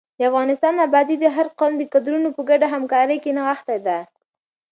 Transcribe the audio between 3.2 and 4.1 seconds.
کې نغښتې ده.